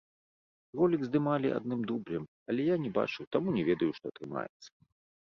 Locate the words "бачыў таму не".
2.97-3.63